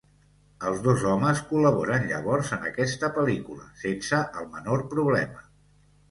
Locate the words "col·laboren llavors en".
1.49-2.65